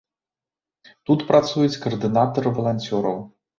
[1.09, 3.25] Тут працуюць каардынатары валанцёраў.